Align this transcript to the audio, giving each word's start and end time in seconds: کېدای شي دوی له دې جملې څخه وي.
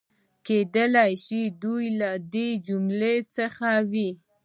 کېدای 0.45 1.13
شي 1.25 1.41
دوی 1.63 1.85
له 1.99 2.09
دې 2.33 2.47
جملې 2.67 3.15
څخه 3.35 3.69
وي. 3.91 4.11